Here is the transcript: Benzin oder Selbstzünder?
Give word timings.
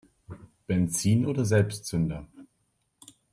Benzin 0.67 1.27
oder 1.27 1.45
Selbstzünder? 1.45 2.27